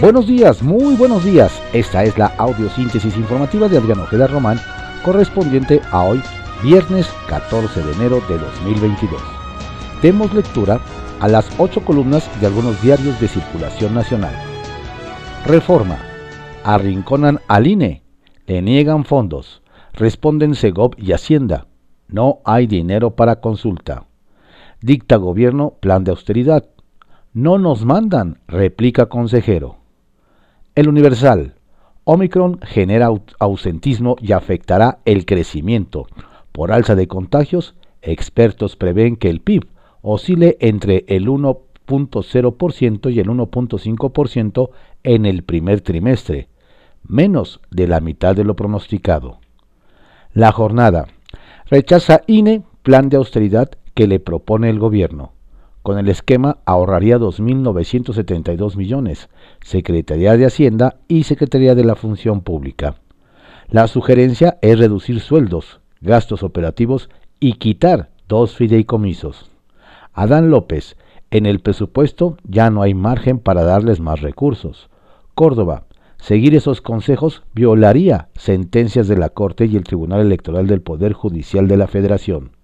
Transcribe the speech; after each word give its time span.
Buenos 0.00 0.26
días, 0.26 0.62
muy 0.62 0.94
buenos 0.94 1.24
días. 1.24 1.60
Esta 1.72 2.04
es 2.04 2.16
la 2.18 2.26
audiosíntesis 2.38 3.16
informativa 3.16 3.66
de 3.66 3.78
Adriano 3.78 4.02
Ojeda 4.02 4.26
Román, 4.26 4.60
correspondiente 5.02 5.80
a 5.90 6.04
hoy, 6.04 6.22
viernes 6.62 7.08
14 7.28 7.82
de 7.82 7.92
enero 7.92 8.20
de 8.28 8.38
2022. 8.38 9.20
Demos 10.02 10.32
lectura 10.34 10.80
a 11.18 11.28
las 11.28 11.48
ocho 11.58 11.84
columnas 11.84 12.28
de 12.40 12.46
algunos 12.46 12.80
diarios 12.82 13.18
de 13.20 13.28
circulación 13.28 13.94
nacional. 13.94 14.34
Reforma. 15.46 15.98
Arrinconan 16.62 17.40
al 17.48 17.66
INE. 17.66 18.02
Le 18.46 18.62
niegan 18.62 19.04
fondos. 19.04 19.62
Responden 19.94 20.54
Segov 20.54 20.92
y 20.98 21.12
Hacienda. 21.12 21.66
No 22.08 22.40
hay 22.44 22.66
dinero 22.66 23.16
para 23.16 23.40
consulta. 23.40 24.05
Dicta 24.86 25.16
gobierno 25.16 25.74
plan 25.80 26.04
de 26.04 26.12
austeridad. 26.12 26.64
No 27.32 27.58
nos 27.58 27.84
mandan, 27.84 28.38
replica 28.46 29.06
consejero. 29.06 29.78
El 30.76 30.88
Universal. 30.88 31.54
Omicron 32.04 32.60
genera 32.62 33.10
ausentismo 33.40 34.14
y 34.20 34.30
afectará 34.30 35.00
el 35.04 35.26
crecimiento. 35.26 36.06
Por 36.52 36.70
alza 36.70 36.94
de 36.94 37.08
contagios, 37.08 37.74
expertos 38.00 38.76
prevén 38.76 39.16
que 39.16 39.28
el 39.28 39.40
PIB 39.40 39.66
oscile 40.02 40.56
entre 40.60 41.04
el 41.08 41.26
1.0% 41.26 43.12
y 43.12 43.18
el 43.18 43.26
1.5% 43.26 44.70
en 45.02 45.26
el 45.26 45.42
primer 45.42 45.80
trimestre, 45.80 46.48
menos 47.02 47.60
de 47.72 47.88
la 47.88 47.98
mitad 47.98 48.36
de 48.36 48.44
lo 48.44 48.54
pronosticado. 48.54 49.40
La 50.32 50.52
jornada. 50.52 51.08
Rechaza 51.68 52.20
INE 52.28 52.62
plan 52.84 53.08
de 53.08 53.16
austeridad 53.16 53.70
que 53.96 54.06
le 54.06 54.20
propone 54.20 54.68
el 54.68 54.78
gobierno. 54.78 55.32
Con 55.82 55.98
el 55.98 56.08
esquema 56.10 56.58
ahorraría 56.66 57.18
2.972 57.18 58.76
millones, 58.76 59.30
Secretaría 59.62 60.36
de 60.36 60.44
Hacienda 60.44 60.96
y 61.08 61.22
Secretaría 61.22 61.74
de 61.74 61.84
la 61.84 61.94
Función 61.94 62.42
Pública. 62.42 62.96
La 63.70 63.88
sugerencia 63.88 64.58
es 64.60 64.78
reducir 64.78 65.20
sueldos, 65.20 65.80
gastos 66.02 66.42
operativos 66.42 67.08
y 67.40 67.54
quitar 67.54 68.10
dos 68.28 68.54
fideicomisos. 68.54 69.50
Adán 70.12 70.50
López, 70.50 70.98
en 71.30 71.46
el 71.46 71.60
presupuesto 71.60 72.36
ya 72.44 72.68
no 72.68 72.82
hay 72.82 72.92
margen 72.92 73.38
para 73.38 73.64
darles 73.64 73.98
más 73.98 74.20
recursos. 74.20 74.90
Córdoba, 75.34 75.86
seguir 76.18 76.54
esos 76.54 76.82
consejos 76.82 77.44
violaría 77.54 78.28
sentencias 78.34 79.08
de 79.08 79.16
la 79.16 79.30
Corte 79.30 79.64
y 79.64 79.76
el 79.76 79.84
Tribunal 79.84 80.20
Electoral 80.20 80.66
del 80.66 80.82
Poder 80.82 81.14
Judicial 81.14 81.66
de 81.66 81.78
la 81.78 81.86
Federación. 81.86 82.55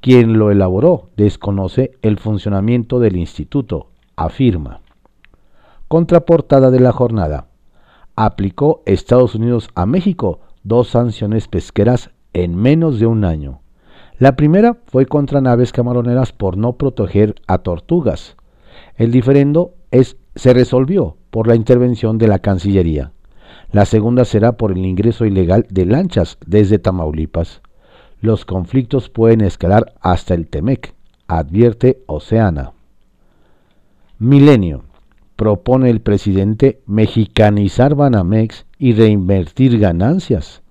Quien 0.00 0.38
lo 0.38 0.50
elaboró 0.50 1.10
desconoce 1.16 1.92
el 2.02 2.18
funcionamiento 2.18 3.00
del 3.00 3.16
instituto, 3.16 3.88
afirma. 4.14 4.80
Contraportada 5.88 6.70
de 6.70 6.80
la 6.80 6.92
jornada. 6.92 7.48
Aplicó 8.14 8.82
Estados 8.86 9.34
Unidos 9.34 9.68
a 9.74 9.86
México 9.86 10.40
dos 10.62 10.88
sanciones 10.88 11.48
pesqueras 11.48 12.10
en 12.32 12.56
menos 12.56 12.98
de 12.98 13.06
un 13.06 13.24
año. 13.24 13.60
La 14.18 14.36
primera 14.36 14.78
fue 14.86 15.06
contra 15.06 15.40
naves 15.40 15.72
camaroneras 15.72 16.32
por 16.32 16.56
no 16.56 16.74
proteger 16.74 17.34
a 17.46 17.58
tortugas. 17.58 18.36
El 18.96 19.12
diferendo 19.12 19.74
se 20.34 20.54
resolvió 20.54 21.16
por 21.30 21.46
la 21.46 21.54
intervención 21.54 22.18
de 22.18 22.28
la 22.28 22.38
Cancillería. 22.38 23.12
La 23.72 23.84
segunda 23.84 24.24
será 24.24 24.56
por 24.56 24.72
el 24.72 24.84
ingreso 24.84 25.24
ilegal 25.26 25.66
de 25.70 25.86
lanchas 25.86 26.38
desde 26.46 26.78
Tamaulipas. 26.78 27.62
Los 28.20 28.44
conflictos 28.44 29.10
pueden 29.10 29.42
escalar 29.42 29.94
hasta 30.00 30.34
el 30.34 30.46
Temec, 30.46 30.94
advierte 31.26 32.02
Oceana. 32.06 32.72
Milenio. 34.18 34.84
Propone 35.36 35.90
el 35.90 36.00
presidente 36.00 36.80
mexicanizar 36.86 37.94
Banamex 37.94 38.64
y 38.78 38.94
reinvertir 38.94 39.78
ganancias. 39.78 40.62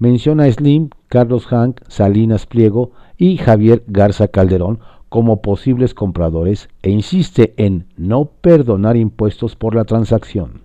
Menciona 0.00 0.50
Slim 0.50 0.90
Carlos 1.06 1.46
Hank, 1.46 1.80
Salinas 1.86 2.46
Pliego 2.46 2.90
y 3.16 3.36
Javier 3.36 3.84
Garza 3.86 4.26
Calderón 4.26 4.80
como 5.08 5.40
posibles 5.40 5.94
compradores 5.94 6.68
e 6.82 6.90
insiste 6.90 7.54
en 7.56 7.86
no 7.96 8.26
perdonar 8.26 8.96
impuestos 8.96 9.54
por 9.54 9.76
la 9.76 9.84
transacción. 9.84 10.62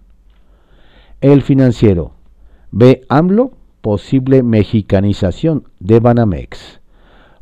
El 1.22 1.44
financiero 1.44 2.12
ve 2.72 3.06
AMLO 3.08 3.52
posible 3.84 4.44
mexicanización 4.44 5.66
de 5.82 6.00
Banamex. 6.00 6.80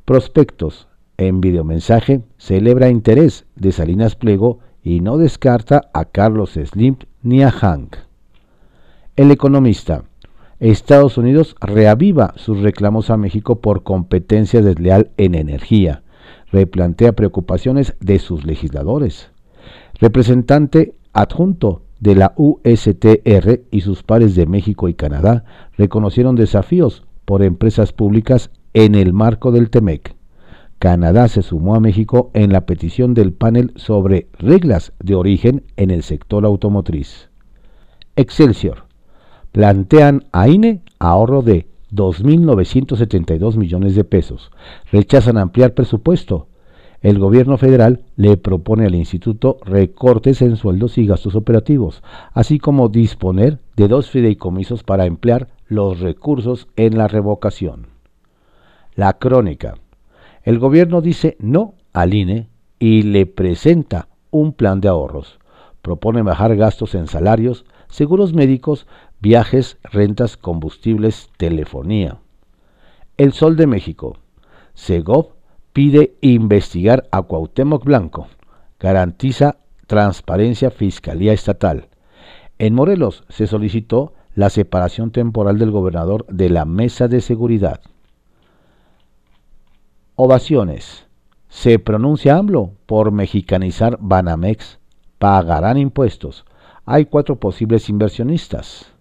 Prospectos 0.05 0.87
en 1.17 1.39
videomensaje 1.39 2.23
celebra 2.39 2.89
interés 2.89 3.45
de 3.55 3.71
Salinas 3.71 4.15
Pliego 4.15 4.57
y 4.83 5.01
no 5.01 5.19
descarta 5.19 5.91
a 5.93 6.05
Carlos 6.05 6.53
Slim 6.53 6.95
ni 7.21 7.43
a 7.43 7.51
Hank. 7.51 7.95
El 9.15 9.29
economista 9.29 10.05
Estados 10.59 11.19
Unidos 11.19 11.55
reaviva 11.61 12.33
sus 12.37 12.59
reclamos 12.61 13.11
a 13.11 13.17
México 13.17 13.61
por 13.61 13.83
competencia 13.83 14.63
desleal 14.63 15.11
en 15.17 15.35
energía. 15.35 16.01
Replantea 16.51 17.11
preocupaciones 17.11 17.93
de 17.99 18.17
sus 18.17 18.45
legisladores. 18.45 19.29
Representante 19.99 20.95
adjunto 21.13 21.83
de 22.01 22.15
la 22.15 22.33
USTR 22.35 23.61
y 23.71 23.81
sus 23.81 24.03
pares 24.03 24.35
de 24.35 24.45
México 24.45 24.89
y 24.89 24.93
Canadá 24.95 25.45
reconocieron 25.77 26.35
desafíos 26.35 27.03
por 27.23 27.43
empresas 27.43 27.93
públicas 27.93 28.51
en 28.73 28.95
el 28.95 29.13
marco 29.13 29.53
del 29.53 29.69
TEMEC. 29.69 30.15
Canadá 30.79 31.27
se 31.27 31.43
sumó 31.43 31.75
a 31.75 31.79
México 31.79 32.31
en 32.33 32.51
la 32.51 32.65
petición 32.65 33.13
del 33.13 33.33
panel 33.33 33.71
sobre 33.75 34.27
reglas 34.33 34.93
de 34.99 35.15
origen 35.15 35.63
en 35.77 35.91
el 35.91 36.01
sector 36.01 36.43
automotriz. 36.43 37.29
Excelsior 38.15 38.85
plantean 39.51 40.25
a 40.31 40.47
INE 40.47 40.81
ahorro 40.97 41.43
de 41.43 41.67
2.972 41.91 43.57
millones 43.57 43.95
de 43.95 44.03
pesos. 44.03 44.51
Rechazan 44.91 45.37
ampliar 45.37 45.73
presupuesto. 45.73 46.47
El 47.01 47.17
gobierno 47.17 47.57
federal 47.57 48.03
le 48.15 48.37
propone 48.37 48.85
al 48.85 48.93
instituto 48.93 49.57
recortes 49.65 50.43
en 50.43 50.55
sueldos 50.55 50.99
y 50.99 51.07
gastos 51.07 51.35
operativos, 51.35 52.03
así 52.33 52.59
como 52.59 52.89
disponer 52.89 53.59
de 53.75 53.87
dos 53.87 54.11
fideicomisos 54.11 54.83
para 54.83 55.07
emplear 55.07 55.47
los 55.67 55.99
recursos 55.99 56.67
en 56.75 56.97
la 56.99 57.07
revocación. 57.07 57.87
La 58.93 59.13
crónica. 59.13 59.75
El 60.43 60.59
gobierno 60.59 61.01
dice 61.01 61.37
no 61.39 61.73
al 61.91 62.13
INE 62.13 62.49
y 62.77 63.01
le 63.01 63.25
presenta 63.25 64.07
un 64.29 64.53
plan 64.53 64.79
de 64.79 64.89
ahorros. 64.89 65.39
Propone 65.81 66.21
bajar 66.21 66.55
gastos 66.55 66.93
en 66.93 67.07
salarios, 67.07 67.65
seguros 67.89 68.33
médicos, 68.33 68.85
viajes, 69.19 69.79
rentas, 69.83 70.37
combustibles, 70.37 71.31
telefonía. 71.37 72.19
El 73.17 73.33
Sol 73.33 73.55
de 73.55 73.65
México. 73.65 74.17
Segov 74.75 75.40
pide 75.73 76.15
investigar 76.21 77.07
a 77.11 77.21
Cuauhtémoc 77.21 77.83
Blanco. 77.83 78.27
Garantiza 78.79 79.57
transparencia 79.87 80.71
Fiscalía 80.71 81.33
Estatal. 81.33 81.87
En 82.59 82.73
Morelos 82.75 83.23
se 83.29 83.47
solicitó 83.47 84.13
la 84.35 84.49
separación 84.49 85.11
temporal 85.11 85.59
del 85.59 85.71
gobernador 85.71 86.25
de 86.27 86.49
la 86.49 86.65
Mesa 86.65 87.07
de 87.07 87.21
Seguridad. 87.21 87.81
Ovaciones. 90.15 91.05
Se 91.49 91.79
pronuncia 91.79 92.37
AMLO 92.37 92.71
por 92.85 93.11
mexicanizar 93.11 93.97
Banamex. 93.99 94.79
Pagarán 95.17 95.77
impuestos. 95.77 96.45
Hay 96.85 97.05
cuatro 97.05 97.35
posibles 97.35 97.89
inversionistas. 97.89 98.91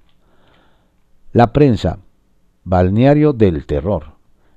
La 1.32 1.52
prensa, 1.52 1.98
balneario 2.64 3.32
del 3.32 3.66
terror, 3.66 4.14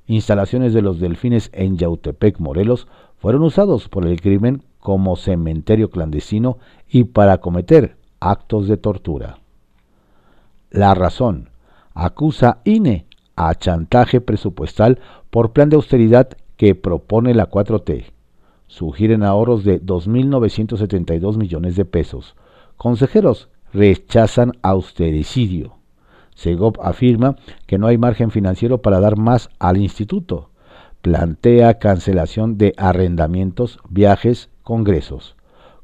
instalaciones 0.07 0.73
de 0.73 0.81
los 0.81 0.99
delfines 0.99 1.49
en 1.53 1.77
Yautepec, 1.77 2.39
Morelos, 2.39 2.87
fueron 3.17 3.43
usados 3.43 3.89
por 3.89 4.05
el 4.05 4.21
crimen 4.21 4.63
como 4.79 5.15
cementerio 5.15 5.89
clandestino 5.89 6.57
y 6.89 7.05
para 7.05 7.37
cometer 7.39 7.95
actos 8.19 8.67
de 8.67 8.77
tortura. 8.77 9.39
La 10.71 10.93
razón 10.93 11.49
acusa 11.93 12.59
INE 12.63 13.05
a 13.35 13.55
chantaje 13.55 14.21
presupuestal 14.21 14.99
por 15.29 15.51
plan 15.51 15.69
de 15.69 15.75
austeridad 15.75 16.29
que 16.57 16.75
propone 16.75 17.33
la 17.33 17.49
4T. 17.49 18.05
Sugieren 18.67 19.23
ahorros 19.23 19.63
de 19.63 19.81
2.972 19.81 21.37
millones 21.37 21.75
de 21.75 21.85
pesos. 21.85 22.35
Consejeros 22.77 23.49
rechazan 23.71 24.53
austericidio. 24.61 25.75
Segov 26.35 26.75
afirma 26.81 27.35
que 27.65 27.77
no 27.77 27.87
hay 27.87 27.97
margen 27.97 28.31
financiero 28.31 28.81
para 28.81 28.99
dar 28.99 29.17
más 29.17 29.49
al 29.59 29.77
instituto. 29.77 30.49
Plantea 31.01 31.79
cancelación 31.79 32.57
de 32.57 32.73
arrendamientos, 32.77 33.79
viajes, 33.89 34.49
congresos. 34.63 35.35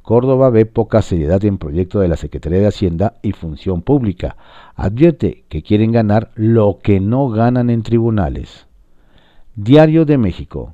Córdoba 0.02 0.50
ve 0.50 0.66
poca 0.66 1.02
seriedad 1.02 1.44
en 1.46 1.58
proyecto 1.58 2.00
de 2.00 2.08
la 2.08 2.18
Secretaría 2.18 2.60
de 2.60 2.68
Hacienda 2.68 3.20
y 3.22 3.34
Función 3.34 3.82
Pública. 3.82 4.38
Advierte 4.76 5.44
que 5.50 5.62
quieren 5.62 5.92
ganar 5.92 6.32
lo 6.36 6.80
que 6.82 7.00
no 7.00 7.30
ganan 7.30 7.70
en 7.70 7.84
tribunales. 7.84 8.68
Diario 9.56 10.06
de 10.06 10.18
México. 10.18 10.74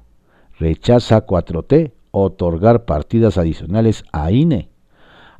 rechaza 0.57 1.25
4T 1.25 1.91
otorgar 2.11 2.85
partidas 2.85 3.37
adicionales 3.37 4.05
a 4.13 4.31
INE. 4.31 4.69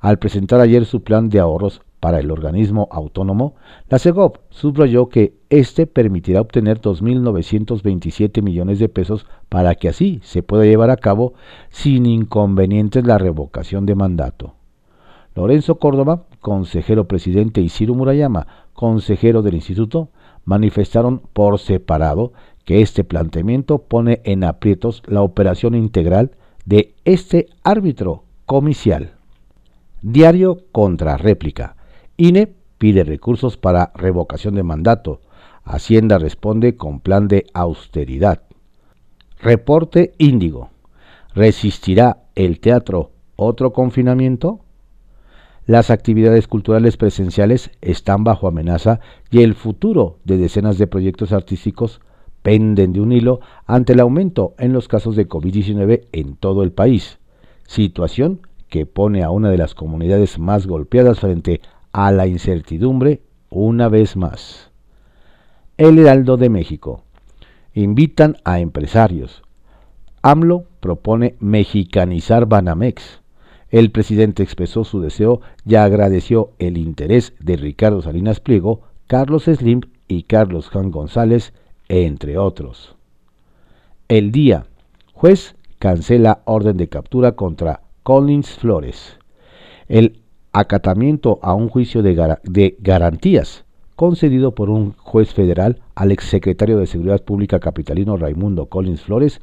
Al 0.02 0.20
presentar 0.20 0.60
ayer 0.60 0.86
su 0.86 1.04
plan 1.04 1.30
de 1.30 1.40
ahorros 1.40 1.82
para 2.00 2.20
el 2.20 2.32
organismo 2.32 2.88
autónomo, 2.92 3.56
la 3.90 4.00
CEGOP 4.00 4.38
subrayó 4.50 5.10
que 5.10 5.34
este 5.50 5.88
permitirá 5.88 6.42
obtener 6.42 6.80
2.927 6.80 8.42
millones 8.42 8.80
de 8.80 8.90
pesos 8.90 9.26
para 9.50 9.76
que 9.76 9.90
así 9.90 10.20
se 10.24 10.44
pueda 10.44 10.66
llevar 10.66 10.90
a 10.90 10.98
cabo 10.98 11.34
sin 11.70 12.06
inconvenientes 12.06 13.06
la 13.06 13.18
revocación 13.18 13.86
de 13.86 13.96
mandato. 13.96 14.54
Lorenzo 15.36 15.80
Córdoba, 15.80 16.24
consejero 16.40 17.08
presidente, 17.08 17.60
y 17.62 17.70
Ciro 17.70 17.94
Murayama, 17.94 18.48
consejero 18.74 19.42
del 19.42 19.56
instituto, 19.56 20.10
manifestaron 20.46 21.22
por 21.34 21.60
separado 21.60 22.32
que 22.64 22.82
este 22.82 23.04
planteamiento 23.04 23.80
pone 23.80 24.22
en 24.24 24.44
aprietos 24.44 25.04
la 25.08 25.22
operación 25.22 25.76
integral 25.76 26.32
de 26.66 26.96
este 27.04 27.48
árbitro 27.64 28.24
comicial. 28.46 29.14
Diario 30.02 30.60
contra 30.72 31.18
réplica. 31.18 31.75
INE 32.18 32.54
pide 32.78 33.04
recursos 33.04 33.58
para 33.58 33.92
revocación 33.96 34.56
de 34.56 34.64
mandato. 34.64 35.22
Hacienda 35.64 36.18
responde 36.18 36.76
con 36.76 37.00
plan 37.00 37.28
de 37.28 37.46
austeridad. 37.54 38.44
Reporte 39.40 40.14
Índigo. 40.18 40.70
¿Resistirá 41.34 42.24
el 42.36 42.60
teatro 42.60 43.12
otro 43.36 43.74
confinamiento? 43.74 44.62
Las 45.66 45.90
actividades 45.90 46.48
culturales 46.48 46.96
presenciales 46.96 47.72
están 47.82 48.24
bajo 48.24 48.48
amenaza 48.48 49.00
y 49.32 49.42
el 49.42 49.56
futuro 49.56 50.20
de 50.24 50.38
decenas 50.38 50.78
de 50.78 50.88
proyectos 50.88 51.34
artísticos 51.34 52.00
penden 52.44 52.94
de 52.94 53.02
un 53.02 53.12
hilo 53.12 53.40
ante 53.66 53.94
el 53.94 54.00
aumento 54.00 54.54
en 54.60 54.72
los 54.72 54.88
casos 54.88 55.16
de 55.16 55.28
COVID-19 55.28 56.04
en 56.12 56.36
todo 56.36 56.62
el 56.62 56.72
país, 56.72 57.18
situación 57.66 58.42
que 58.70 58.86
pone 58.86 59.24
a 59.24 59.32
una 59.32 59.50
de 59.50 59.58
las 59.58 59.74
comunidades 59.74 60.38
más 60.38 60.68
golpeadas 60.68 61.20
frente 61.20 61.62
a 61.96 62.12
la 62.12 62.28
incertidumbre 62.28 63.22
una 63.50 63.88
vez 63.88 64.18
más. 64.18 64.70
El 65.78 65.98
Heraldo 65.98 66.36
de 66.36 66.50
México. 66.50 67.04
Invitan 67.74 68.36
a 68.44 68.60
empresarios. 68.60 69.44
AMLO 70.22 70.66
propone 70.82 71.38
mexicanizar 71.40 72.48
Banamex. 72.48 73.22
El 73.70 73.92
presidente 73.92 74.44
expresó 74.44 74.84
su 74.84 75.00
deseo 75.00 75.40
y 75.66 75.76
agradeció 75.76 76.52
el 76.60 76.78
interés 76.78 77.32
de 77.40 77.56
Ricardo 77.56 78.02
Salinas 78.02 78.42
Pliego, 78.42 78.82
Carlos 79.08 79.46
Slim 79.46 79.80
y 80.10 80.24
Carlos 80.24 80.68
Juan 80.68 80.92
González, 80.92 81.54
entre 81.88 82.38
otros. 82.38 82.98
El 84.10 84.34
día. 84.34 84.66
Juez 85.14 85.56
cancela 85.80 86.42
orden 86.44 86.76
de 86.76 86.90
captura 86.90 87.38
contra 87.38 87.84
Collins 88.04 88.50
Flores. 88.50 89.18
El 89.88 90.25
acatamiento 90.56 91.38
a 91.42 91.54
un 91.54 91.68
juicio 91.68 92.02
de, 92.02 92.78
garantías 92.80 93.66
concedido 93.98 94.56
por 94.56 94.70
un 94.70 94.94
juez 94.94 95.34
federal 95.34 95.82
al 95.96 96.14
exsecretario 96.14 96.78
de 96.78 96.88
Seguridad 96.88 97.24
Pública 97.24 97.60
capitalino 97.60 98.16
Raimundo 98.16 98.68
Collins 98.68 99.02
Flores, 99.02 99.42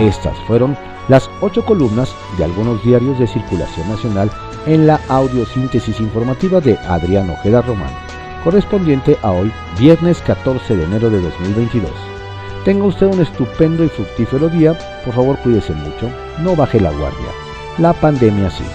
Estas 0.00 0.36
fueron 0.46 0.76
las 1.08 1.28
ocho 1.40 1.64
columnas 1.64 2.14
de 2.38 2.44
algunos 2.44 2.82
diarios 2.82 3.18
de 3.18 3.26
circulación 3.26 3.88
nacional 3.88 4.30
en 4.66 4.86
la 4.86 5.00
audiosíntesis 5.08 6.00
informativa 6.00 6.60
de 6.60 6.78
Adrián 6.78 7.30
Ojeda 7.30 7.62
Román, 7.62 7.92
correspondiente 8.44 9.18
a 9.22 9.32
hoy, 9.32 9.52
viernes 9.78 10.20
14 10.22 10.76
de 10.76 10.84
enero 10.84 11.10
de 11.10 11.20
2022. 11.20 11.90
Tenga 12.64 12.84
usted 12.84 13.06
un 13.06 13.20
estupendo 13.20 13.84
y 13.84 13.88
fructífero 13.88 14.48
día, 14.48 14.78
por 15.04 15.14
favor 15.14 15.38
cuídese 15.38 15.72
mucho, 15.72 16.10
no 16.40 16.54
baje 16.54 16.80
la 16.80 16.90
guardia, 16.90 17.30
la 17.78 17.92
pandemia 17.92 18.50
sigue. 18.50 18.68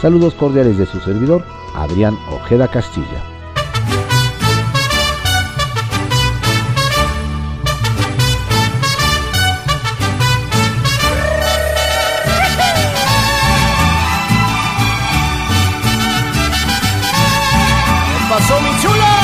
Saludos 0.00 0.34
cordiales 0.34 0.78
de 0.78 0.86
su 0.86 1.00
servidor, 1.00 1.44
Adrián 1.74 2.18
Ojeda 2.30 2.68
Castilla. 2.68 3.24
mi 18.60 18.82
chula? 18.82 19.17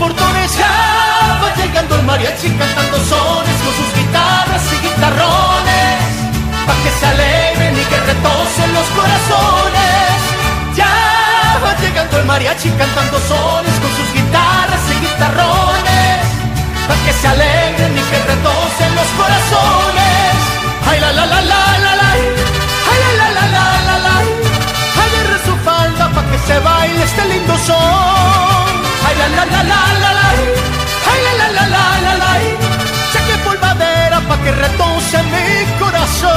Portones. 0.00 0.50
Ya 0.56 0.74
va 1.42 1.48
llegando 1.60 1.94
el 1.96 2.02
mariachi 2.10 2.48
cantando 2.60 2.96
sones 3.12 3.58
con 3.64 3.72
sus 3.78 3.90
guitarras 3.98 4.64
y 4.74 4.76
guitarrones. 4.86 5.98
Pa' 6.66 6.78
que 6.82 6.90
se 6.98 7.06
alegren 7.12 7.74
y 7.82 7.84
que 7.90 7.98
retocen 8.10 8.70
los 8.78 8.88
corazones. 8.98 10.16
Ya 10.80 10.94
va 11.62 11.72
llegando 11.82 12.14
el 12.20 12.24
mariachi 12.24 12.70
cantando 12.80 13.16
sones 13.30 13.76
con 13.82 13.90
sus 13.98 14.08
guitarras 14.16 14.84
y 14.94 14.96
guitarrones. 15.04 16.18
Pa' 16.88 16.98
que 17.04 17.12
se 17.20 17.26
alegren 17.34 17.92
y 18.00 18.04
que 18.10 18.18
retocen 18.32 18.90
los 18.98 19.10
corazones. 19.20 20.32
Ay 20.88 20.98
la 21.04 21.12
la 21.18 21.24
la 21.32 21.40
la 21.52 21.62
la 21.84 21.92
la. 22.00 22.10
Ay 22.90 22.98
la 23.04 23.12
la 23.20 23.28
la 23.36 23.44
la 23.56 23.66
la 23.88 23.96
la. 24.06 24.16
Agarre 25.02 25.38
su 25.46 25.54
falda 25.66 26.04
pa' 26.14 26.24
que 26.30 26.38
se 26.46 26.58
baile 26.58 27.02
este 27.04 27.24
lindo 27.32 27.54
son. 27.68 28.19
La 29.36 29.44
la 29.52 29.62
la 29.70 29.80
la 30.02 30.10
la. 30.18 30.28
Ay 31.10 31.20
la 31.26 31.32
la 31.40 31.48
la 31.56 31.64
la 31.74 31.84
la 32.04 32.14
la. 32.22 32.30
Polvadera 33.44 34.20
pa' 34.28 34.38
que 34.42 34.52
retoce 34.52 35.18
mi 35.32 35.48
corazón. 35.80 36.30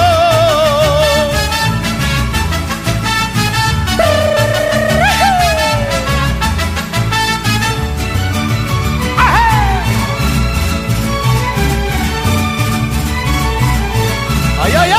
¡Ay, 14.63 14.73
ay, 14.81 14.91
ay! 14.91 14.95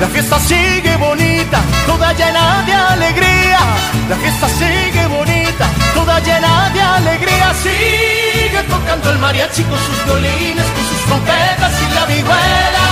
La 0.00 0.06
fiesta 0.08 0.38
sigue 0.40 0.96
bonita, 0.96 1.60
toda 1.86 2.12
llena 2.12 2.62
de 2.66 2.74
alegría. 2.74 3.60
La 4.08 4.16
fiesta 4.16 4.48
sigue 4.48 5.06
bonita, 5.06 5.66
toda 5.94 6.20
llena 6.20 6.70
de 6.70 6.80
alegría. 6.80 7.54
Sigue 7.54 8.62
tocando 8.68 9.10
el 9.10 9.18
mariachi 9.18 9.62
con 9.64 9.78
sus 9.78 10.04
violines, 10.04 10.66
con 10.74 10.84
sus 10.90 11.00
trompetas 11.06 11.72
y 11.82 11.94
la 11.94 12.04
vihuela. 12.06 12.88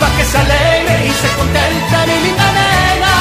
Pa' 0.00 0.10
que 0.16 0.24
se 0.24 0.38
alegre 0.38 1.06
y 1.06 1.12
se 1.22 1.28
contenta 1.38 2.06
mi 2.06 2.16
linda 2.24 2.48
nena. 2.58 3.14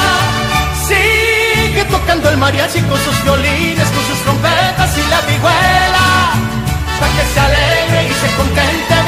Sigue 0.88 1.84
tocando 1.90 2.30
el 2.30 2.38
mariachi 2.38 2.82
con 2.82 3.00
sus 3.06 3.24
violines, 3.24 3.88
con 3.96 4.04
sus 4.10 4.20
trompetas 4.24 4.98
y 4.98 5.04
la 5.14 5.22
vihuela. 5.30 6.06
Pa' 7.00 7.10
que 7.16 7.26
se 7.34 7.40
alegre 7.40 8.00
y 8.10 8.14
se 8.22 8.30
contenta 8.36 9.07